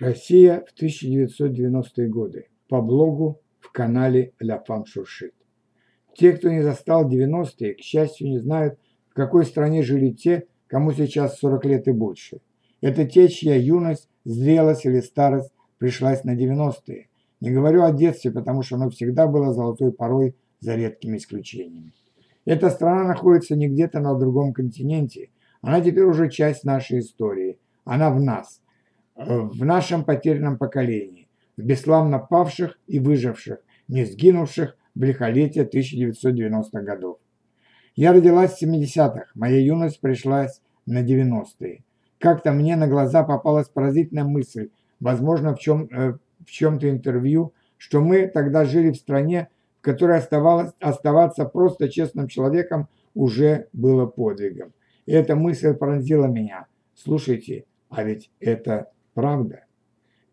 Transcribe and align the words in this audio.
Россия 0.00 0.64
в 0.66 0.82
1990-е 0.82 2.08
годы. 2.08 2.48
По 2.68 2.80
блогу 2.80 3.40
в 3.60 3.70
канале 3.70 4.32
«Ля 4.40 4.58
Фам 4.66 4.86
Шуршит». 4.86 5.34
Те, 6.16 6.32
кто 6.32 6.50
не 6.50 6.62
застал 6.62 7.08
90-е, 7.08 7.74
к 7.74 7.80
счастью, 7.80 8.28
не 8.28 8.38
знают, 8.38 8.78
в 9.10 9.14
какой 9.14 9.44
стране 9.44 9.82
жили 9.82 10.10
те, 10.10 10.46
кому 10.66 10.92
сейчас 10.92 11.38
40 11.38 11.64
лет 11.66 11.88
и 11.88 11.92
больше. 11.92 12.40
Это 12.80 13.06
те, 13.06 13.28
чья 13.28 13.56
юность, 13.56 14.08
зрелость 14.24 14.84
или 14.84 15.00
старость 15.00 15.52
пришлась 15.78 16.24
на 16.24 16.36
90-е. 16.36 17.08
Не 17.40 17.50
говорю 17.50 17.84
о 17.84 17.92
детстве, 17.92 18.32
потому 18.32 18.62
что 18.62 18.76
оно 18.76 18.90
всегда 18.90 19.26
было 19.26 19.52
золотой 19.52 19.92
порой 19.92 20.34
за 20.60 20.74
редкими 20.74 21.18
исключениями. 21.18 21.92
Эта 22.44 22.70
страна 22.70 23.04
находится 23.04 23.54
не 23.54 23.68
где-то 23.68 24.00
на 24.00 24.14
другом 24.18 24.52
континенте. 24.52 25.30
Она 25.60 25.80
теперь 25.80 26.04
уже 26.04 26.28
часть 26.30 26.64
нашей 26.64 26.98
истории. 26.98 27.58
Она 27.84 28.10
в 28.10 28.20
нас– 28.20 28.60
в 29.14 29.64
нашем 29.64 30.04
потерянном 30.04 30.58
поколении, 30.58 31.28
в 31.56 31.62
бесславно 31.62 32.18
павших 32.18 32.78
и 32.86 32.98
выживших, 32.98 33.58
не 33.88 34.04
сгинувших 34.04 34.76
в 34.94 35.02
лихолетие 35.02 35.64
1990-х 35.64 36.80
годов. 36.82 37.18
Я 37.96 38.12
родилась 38.12 38.58
в 38.58 38.62
70-х, 38.62 39.26
моя 39.34 39.60
юность 39.60 40.00
пришлась 40.00 40.60
на 40.86 41.04
90-е. 41.04 41.84
Как-то 42.18 42.52
мне 42.52 42.76
на 42.76 42.88
глаза 42.88 43.22
попалась 43.22 43.68
поразительная 43.68 44.24
мысль, 44.24 44.70
возможно, 44.98 45.54
в, 45.54 45.58
чем, 45.60 45.88
э, 45.92 46.14
в 46.44 46.50
чем-то 46.50 46.90
интервью, 46.90 47.52
что 47.76 48.00
мы 48.00 48.26
тогда 48.26 48.64
жили 48.64 48.90
в 48.90 48.96
стране, 48.96 49.48
в 49.78 49.82
которой 49.82 50.18
оставалось, 50.18 50.72
оставаться 50.80 51.44
просто 51.44 51.88
честным 51.88 52.28
человеком 52.28 52.88
уже 53.14 53.68
было 53.72 54.06
подвигом. 54.06 54.72
И 55.06 55.12
эта 55.12 55.36
мысль 55.36 55.74
пронзила 55.74 56.26
меня. 56.26 56.66
Слушайте, 56.94 57.66
а 57.90 58.02
ведь 58.02 58.30
это 58.40 58.88
Правда. 59.14 59.64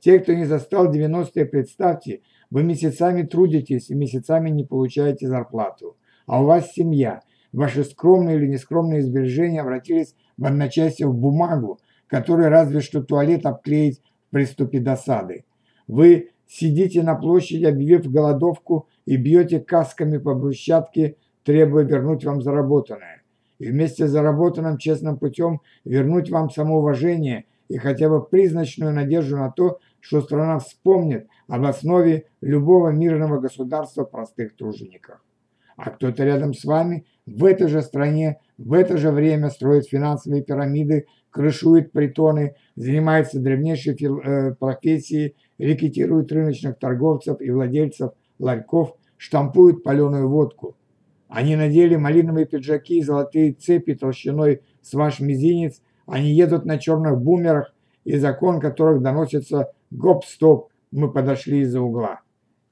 Те, 0.00 0.18
кто 0.18 0.32
не 0.32 0.46
застал 0.46 0.92
90-е, 0.92 1.44
представьте, 1.44 2.22
вы 2.50 2.64
месяцами 2.64 3.22
трудитесь 3.22 3.90
и 3.90 3.94
месяцами 3.94 4.50
не 4.50 4.64
получаете 4.64 5.28
зарплату. 5.28 5.96
А 6.26 6.42
у 6.42 6.46
вас 6.46 6.72
семья. 6.72 7.20
Ваши 7.52 7.84
скромные 7.84 8.36
или 8.36 8.46
нескромные 8.46 9.02
сбережения 9.02 9.60
обратились 9.60 10.14
в 10.38 10.46
одночасье 10.46 11.06
в 11.06 11.14
бумагу, 11.14 11.80
которой 12.06 12.48
разве 12.48 12.80
что 12.80 13.02
туалет 13.02 13.44
обклеить 13.44 14.00
в 14.28 14.30
приступе 14.30 14.80
досады. 14.80 15.44
Вы 15.86 16.30
сидите 16.46 17.02
на 17.02 17.14
площади, 17.14 17.64
объявив 17.64 18.10
голодовку 18.10 18.88
и 19.04 19.16
бьете 19.16 19.60
касками 19.60 20.18
по 20.18 20.34
брусчатке, 20.34 21.16
требуя 21.44 21.84
вернуть 21.84 22.24
вам 22.24 22.40
заработанное. 22.40 23.22
И 23.58 23.68
вместе 23.68 24.06
с 24.06 24.10
заработанным 24.10 24.78
честным 24.78 25.18
путем 25.18 25.60
вернуть 25.84 26.30
вам 26.30 26.48
самоуважение 26.48 27.44
и 27.70 27.78
хотя 27.78 28.08
бы 28.08 28.22
призначную 28.22 28.92
надежду 28.92 29.36
на 29.36 29.50
то, 29.50 29.78
что 30.00 30.20
страна 30.20 30.58
вспомнит 30.58 31.28
об 31.46 31.64
основе 31.64 32.26
любого 32.40 32.88
мирного 32.88 33.38
государства 33.38 34.02
простых 34.02 34.56
тружеников. 34.56 35.20
А 35.76 35.90
кто-то 35.90 36.24
рядом 36.24 36.52
с 36.52 36.64
вами 36.64 37.06
в 37.26 37.44
этой 37.44 37.68
же 37.68 37.80
стране 37.80 38.40
в 38.58 38.72
это 38.72 38.98
же 38.98 39.12
время 39.12 39.50
строит 39.50 39.86
финансовые 39.86 40.42
пирамиды, 40.42 41.06
крышует 41.30 41.92
притоны, 41.92 42.56
занимается 42.74 43.38
древнейшей 43.38 43.94
э, 43.94 44.54
профессией, 44.56 45.36
рекетирует 45.56 46.32
рыночных 46.32 46.76
торговцев 46.76 47.40
и 47.40 47.50
владельцев 47.50 48.10
ларьков, 48.40 48.96
штампует 49.16 49.84
паленую 49.84 50.28
водку. 50.28 50.76
Они 51.28 51.54
надели 51.54 51.94
малиновые 51.94 52.46
пиджаки 52.46 52.98
и 52.98 53.02
золотые 53.04 53.52
цепи 53.52 53.94
толщиной 53.94 54.62
с 54.82 54.92
ваш 54.92 55.20
мизинец 55.20 55.80
они 56.10 56.32
едут 56.32 56.64
на 56.64 56.78
черных 56.78 57.20
бумерах, 57.20 57.72
и 58.04 58.16
закон 58.16 58.60
которых 58.60 59.00
доносится 59.00 59.72
гоп-стоп, 59.92 60.70
мы 60.90 61.12
подошли 61.12 61.60
из-за 61.60 61.80
угла. 61.80 62.20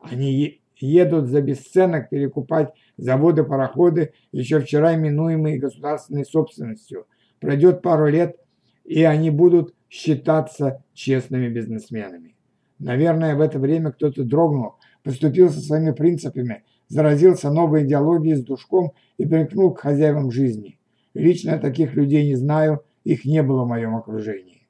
Они 0.00 0.60
едут 0.78 1.26
за 1.26 1.40
бесценок 1.40 2.10
перекупать 2.10 2.72
заводы-пароходы, 2.96 4.12
еще 4.30 4.60
вчера 4.60 4.94
именуемые 4.94 5.58
государственной 5.58 6.24
собственностью. 6.24 7.06
Пройдет 7.40 7.82
пару 7.82 8.06
лет, 8.06 8.36
и 8.84 9.02
они 9.02 9.30
будут 9.30 9.74
считаться 9.90 10.84
честными 10.92 11.48
бизнесменами. 11.48 12.36
Наверное, 12.78 13.34
в 13.34 13.40
это 13.40 13.58
время 13.58 13.90
кто-то 13.90 14.22
дрогнул, 14.22 14.74
поступил 15.02 15.50
со 15.50 15.60
своими 15.60 15.90
принципами, 15.90 16.62
заразился 16.86 17.50
новой 17.50 17.84
идеологией 17.84 18.36
с 18.36 18.44
душком 18.44 18.92
и 19.16 19.26
примкнул 19.26 19.72
к 19.72 19.80
хозяевам 19.80 20.30
жизни. 20.30 20.78
Лично 21.14 21.58
таких 21.58 21.94
людей 21.94 22.26
не 22.26 22.36
знаю 22.36 22.84
их 23.04 23.24
не 23.24 23.42
было 23.42 23.64
в 23.64 23.68
моем 23.68 23.94
окружении. 23.94 24.66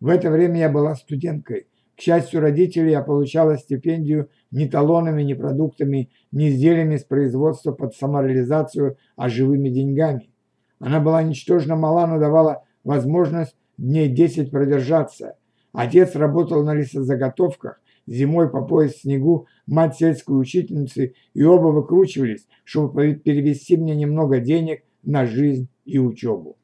В 0.00 0.08
это 0.08 0.30
время 0.30 0.60
я 0.60 0.68
была 0.68 0.94
студенткой. 0.94 1.66
К 1.96 2.00
счастью 2.00 2.40
родителей, 2.40 2.92
я 2.92 3.02
получала 3.02 3.58
стипендию 3.58 4.30
не 4.50 4.66
талонами, 4.66 5.22
не 5.22 5.34
продуктами, 5.34 6.10
не 6.32 6.48
изделиями 6.48 6.96
с 6.96 7.04
производства 7.04 7.72
под 7.72 7.94
самореализацию, 7.94 8.96
а 9.16 9.28
живыми 9.28 9.68
деньгами. 9.68 10.30
Она 10.78 10.98
была 11.00 11.22
ничтожно 11.22 11.76
мала, 11.76 12.06
но 12.06 12.18
давала 12.18 12.64
возможность 12.84 13.54
дней 13.76 14.08
10 14.08 14.50
продержаться. 14.50 15.36
Отец 15.72 16.16
работал 16.16 16.64
на 16.64 16.74
лесозаготовках, 16.74 17.80
зимой 18.06 18.50
по 18.50 18.62
пояс 18.62 18.94
в 18.94 19.02
снегу, 19.02 19.46
мать 19.66 19.96
сельской 19.96 20.40
учительницы, 20.40 21.14
и 21.34 21.44
оба 21.44 21.68
выкручивались, 21.68 22.48
чтобы 22.64 23.14
перевести 23.14 23.76
мне 23.76 23.94
немного 23.94 24.40
денег 24.40 24.82
на 25.02 25.26
жизнь 25.26 25.68
и 25.84 25.98
учебу. 25.98 26.56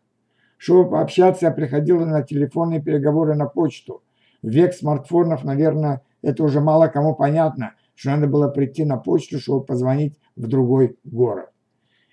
Чтобы 0.57 0.91
пообщаться, 0.91 1.47
я 1.47 1.53
приходила 1.53 2.05
на 2.05 2.23
телефонные 2.23 2.81
переговоры 2.81 3.35
на 3.35 3.47
почту. 3.47 4.03
В 4.43 4.49
век 4.49 4.73
смартфонов, 4.75 5.45
наверное, 5.45 6.03
это 6.23 6.43
уже 6.45 6.61
мало 6.61 6.89
кому 6.89 7.15
понятно, 7.15 7.75
что 7.95 8.11
надо 8.11 8.27
было 8.27 8.49
прийти 8.49 8.85
на 8.85 8.97
почту, 8.97 9.39
чтобы 9.39 9.65
позвонить 9.65 10.19
в 10.35 10.47
другой 10.47 10.99
город. 11.05 11.51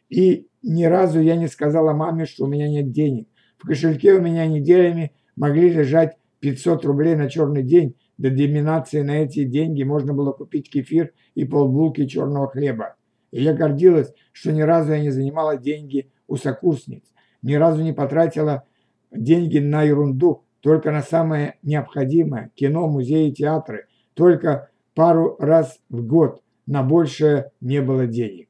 И 0.09 0.47
ни 0.61 0.83
разу 0.83 1.19
я 1.19 1.35
не 1.35 1.47
сказала 1.47 1.93
маме, 1.93 2.25
что 2.25 2.45
у 2.45 2.47
меня 2.47 2.67
нет 2.67 2.91
денег. 2.91 3.27
В 3.57 3.67
кошельке 3.67 4.13
у 4.13 4.21
меня 4.21 4.45
неделями 4.45 5.13
могли 5.35 5.69
лежать 5.69 6.17
500 6.39 6.85
рублей 6.85 7.15
на 7.15 7.29
черный 7.29 7.63
день. 7.63 7.95
До 8.17 8.29
доминации 8.29 9.01
на 9.01 9.23
эти 9.23 9.43
деньги 9.43 9.83
можно 9.83 10.13
было 10.13 10.33
купить 10.33 10.69
кефир 10.69 11.13
и 11.33 11.45
полбулки 11.45 12.05
черного 12.05 12.47
хлеба. 12.47 12.95
И 13.31 13.41
я 13.41 13.53
гордилась, 13.53 14.13
что 14.31 14.51
ни 14.51 14.61
разу 14.61 14.91
я 14.91 14.99
не 14.99 15.09
занимала 15.09 15.57
деньги 15.57 16.11
у 16.27 16.35
сокурсниц 16.35 17.12
ни 17.43 17.53
разу 17.53 17.83
не 17.83 17.93
потратила 17.93 18.63
деньги 19.11 19.59
на 19.59 19.83
ерунду, 19.83 20.43
только 20.61 20.91
на 20.91 21.01
самое 21.01 21.55
необходимое– 21.61 22.51
кино, 22.55 22.87
музеи, 22.87 23.31
театры. 23.31 23.87
Только 24.13 24.69
пару 24.95 25.35
раз 25.39 25.79
в 25.89 26.05
год, 26.05 26.41
на 26.65 26.83
большее 26.83 27.51
не 27.61 27.81
было 27.81 28.07
денег. 28.07 28.47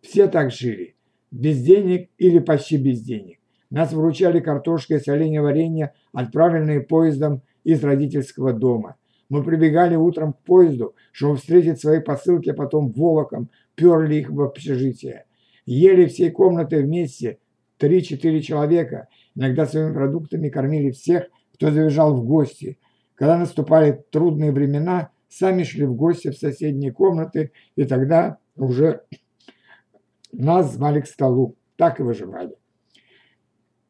Все 0.00 0.26
так 0.26 0.50
жили, 0.50 0.96
без 1.30 1.62
денег 1.62 2.10
или 2.18 2.40
почти 2.40 2.76
без 2.76 3.00
денег. 3.00 3.38
Нас 3.70 3.92
вручали 3.92 4.40
картошкой 4.40 5.00
с 5.00 5.08
оленя 5.08 5.42
варенья, 5.42 5.94
отправленные 6.12 6.80
поездом 6.80 7.42
из 7.64 7.82
родительского 7.82 8.52
дома. 8.52 8.96
Мы 9.28 9.42
прибегали 9.42 9.96
утром 9.96 10.32
к 10.32 10.38
поезду, 10.40 10.94
чтобы 11.12 11.36
встретить 11.36 11.80
свои 11.80 12.00
посылки, 12.00 12.50
а 12.50 12.54
потом 12.54 12.92
волоком 12.92 13.50
перли 13.74 14.16
их 14.16 14.30
в 14.30 14.40
общежитие. 14.40 15.24
Ели 15.64 16.06
всей 16.06 16.30
комнатой 16.30 16.84
вместе, 16.84 17.38
Три-четыре 17.78 18.40
человека 18.40 19.08
иногда 19.34 19.66
своими 19.66 19.92
продуктами 19.92 20.48
кормили 20.48 20.90
всех, 20.90 21.26
кто 21.54 21.70
заезжал 21.70 22.14
в 22.14 22.24
гости. 22.24 22.78
Когда 23.14 23.38
наступали 23.38 24.04
трудные 24.10 24.52
времена, 24.52 25.10
сами 25.28 25.62
шли 25.62 25.84
в 25.84 25.94
гости 25.94 26.30
в 26.30 26.38
соседние 26.38 26.92
комнаты, 26.92 27.52
и 27.74 27.84
тогда 27.84 28.38
уже 28.56 29.02
нас 30.32 30.72
звали 30.72 31.00
к 31.00 31.06
столу. 31.06 31.56
Так 31.76 32.00
и 32.00 32.02
выживали. 32.02 32.56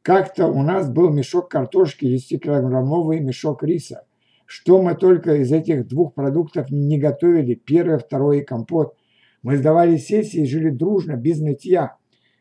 Как-то 0.03 0.47
у 0.47 0.63
нас 0.63 0.89
был 0.89 1.11
мешок 1.11 1.51
картошки, 1.51 2.05
10-килограммовый 2.07 3.21
мешок 3.21 3.63
риса. 3.63 4.07
Что 4.45 4.81
мы 4.81 4.95
только 4.95 5.35
из 5.37 5.51
этих 5.51 5.89
двух 5.89 6.15
продуктов 6.15 6.71
не 6.71 6.99
готовили, 6.99 7.55
первое, 7.55 7.99
второе 7.99 8.39
и 8.39 8.45
компот. 8.45 8.95
Мы 9.43 9.57
сдавали 9.57 9.97
сессии 9.97 10.43
и 10.43 10.47
жили 10.47 10.71
дружно, 10.71 11.17
без 11.17 11.41
нытья. 11.41 11.97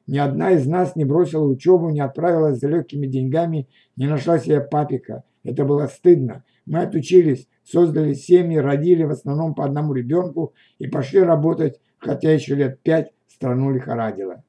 Ни 0.07 0.17
одна 0.17 0.51
из 0.51 0.67
нас 0.67 0.95
не 0.95 1.03
бросила 1.03 1.45
учебу, 1.45 1.89
не 1.89 1.99
отправилась 1.99 2.59
за 2.59 2.67
легкими 2.67 3.07
деньгами, 3.07 3.67
не 3.95 4.07
нашла 4.07 4.37
себе 4.37 4.61
папика. 4.61 5.23
Это 5.43 5.65
было 5.65 5.87
стыдно. 5.87 6.43
Мы 6.65 6.79
отучились, 6.79 7.47
создали 7.63 8.13
семьи, 8.13 8.57
родили 8.57 9.03
в 9.03 9.11
основном 9.11 9.55
по 9.55 9.65
одному 9.65 9.93
ребенку 9.93 10.53
и 10.77 10.87
пошли 10.87 11.21
работать, 11.21 11.79
хотя 11.97 12.31
еще 12.31 12.55
лет 12.55 12.81
пять 12.81 13.11
страну 13.27 13.71
лихорадило. 13.71 14.43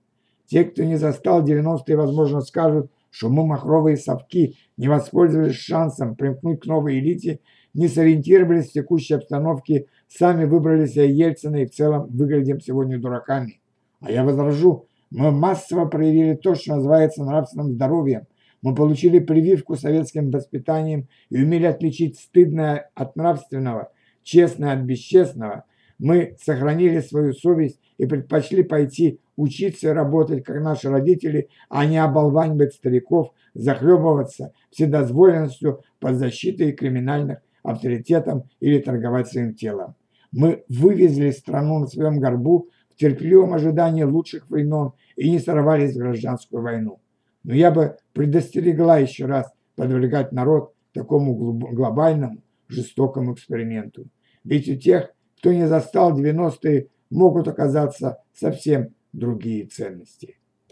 Те, 0.47 0.65
кто 0.65 0.85
не 0.85 0.97
застал 0.97 1.45
90-е, 1.45 1.97
возможно, 1.97 2.41
скажут, 2.41 2.91
что 3.11 3.29
мы 3.31 3.47
махровые 3.47 3.97
совки, 3.97 4.57
не 4.77 4.89
воспользовались 4.89 5.57
шансом 5.57 6.17
примкнуть 6.17 6.61
к 6.61 6.67
новой 6.67 6.99
элите, 6.99 7.41
не 7.73 7.89
сориентировались 7.89 8.69
в 8.69 8.73
текущей 8.73 9.15
обстановке, 9.15 9.87
сами 10.09 10.45
выбрали 10.45 10.87
себе 10.87 11.11
Ельцина 11.11 11.57
и 11.57 11.67
в 11.67 11.71
целом 11.71 12.09
выглядим 12.09 12.61
сегодня 12.61 12.99
дураками. 12.99 13.61
А 14.01 14.11
я 14.11 14.23
возражу, 14.23 14.86
мы 15.11 15.31
массово 15.31 15.87
проявили 15.87 16.35
то, 16.35 16.55
что 16.55 16.77
называется 16.77 17.25
нравственным 17.25 17.73
здоровьем. 17.73 18.27
Мы 18.63 18.75
получили 18.75 19.19
прививку 19.19 19.77
советским 19.77 20.31
воспитанием 20.31 21.09
и 21.31 21.43
умели 21.43 21.67
отличить 21.67 22.19
стыдное 22.19 22.91
от 22.95 23.15
нравственного, 23.17 23.93
честное 24.23 24.73
от 24.73 24.81
бесчестного. 24.81 25.65
Мы 25.99 26.37
сохранили 26.43 27.01
свою 27.01 27.33
совесть 27.33 27.81
и 27.99 28.07
предпочли 28.07 28.63
пойти 28.63 29.21
учиться 29.37 29.89
и 29.89 29.93
работать, 29.93 30.43
как 30.45 30.61
наши 30.61 30.91
родители, 30.91 31.49
а 31.69 31.87
не 31.87 31.99
оболванивать 31.99 32.75
стариков, 32.75 33.33
захлебываться 33.55 34.53
вседозволенностью 34.71 35.83
под 36.01 36.17
защитой 36.17 36.73
криминальных 36.73 37.39
авторитетов 37.63 38.45
или 38.61 38.79
торговать 38.79 39.29
своим 39.29 39.55
телом. 39.55 39.95
Мы 40.33 40.65
вывезли 40.69 41.31
страну 41.31 41.79
на 41.79 41.87
своем 41.87 42.19
горбу 42.19 42.69
в 42.97 42.99
терпеливом 42.99 43.53
ожидании 43.53 44.05
лучших 44.05 44.49
времен 44.49 44.93
и 45.17 45.31
не 45.31 45.39
сорвались 45.39 45.95
в 45.95 45.99
гражданскую 45.99 46.63
войну. 46.63 46.99
Но 47.45 47.55
я 47.55 47.71
бы 47.71 47.97
предостерегла 48.15 48.99
еще 48.99 49.27
раз 49.27 49.53
подвергать 49.77 50.33
народ 50.33 50.73
такому 50.95 51.35
глобальному, 51.35 52.43
жестокому 52.69 53.35
эксперименту. 53.35 54.07
Ведь 54.45 54.69
у 54.69 54.77
тех, 54.77 55.11
кто 55.39 55.53
не 55.53 55.69
застал 55.69 56.19
90-е, 56.19 56.89
могут 57.11 57.49
оказаться 57.49 58.23
совсем 58.33 58.95
другие 59.13 59.67
ценности. 59.67 60.39